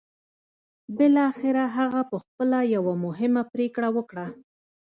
بالاخره 0.97 1.63
هغه 1.77 2.01
پخپله 2.11 2.59
يوه 2.75 2.93
مهمه 3.05 3.43
پرېکړه 3.53 3.89
وکړه. 3.97 4.25